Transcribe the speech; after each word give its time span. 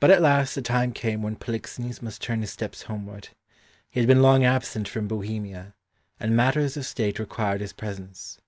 But 0.00 0.10
at 0.10 0.22
last 0.22 0.54
the 0.54 0.62
time 0.62 0.90
came 0.94 1.20
when 1.20 1.36
Polixenes 1.36 2.00
must 2.00 2.22
turn 2.22 2.40
his 2.40 2.50
steps 2.50 2.84
homeward; 2.84 3.28
he 3.90 4.00
had 4.00 4.06
been 4.06 4.22
long 4.22 4.42
absent 4.42 4.88
from 4.88 5.06
Bohemia, 5.06 5.74
and 6.18 6.34
matters 6.34 6.78
of 6.78 6.86
state 6.86 7.18
required 7.18 7.60
his 7.60 7.74
presence. 7.74 8.40